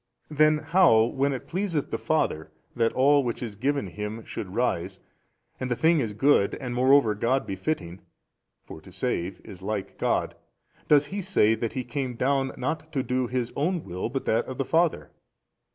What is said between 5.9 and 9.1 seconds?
is good and moreover God befitting (for to